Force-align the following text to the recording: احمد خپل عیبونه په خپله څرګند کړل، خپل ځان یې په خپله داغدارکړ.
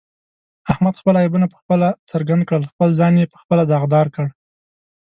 احمد 0.71 0.93
خپل 1.01 1.15
عیبونه 1.21 1.47
په 1.49 1.57
خپله 1.61 1.87
څرګند 2.11 2.41
کړل، 2.47 2.63
خپل 2.71 2.89
ځان 2.99 3.13
یې 3.21 3.31
په 3.31 3.37
خپله 3.41 3.63
داغدارکړ. 3.71 4.25